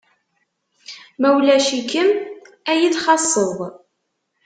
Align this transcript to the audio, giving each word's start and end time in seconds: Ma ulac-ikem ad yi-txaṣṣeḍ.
Ma 1.19 1.29
ulac-ikem 1.37 2.09
ad 2.71 2.77
yi-txaṣṣeḍ. 2.79 3.59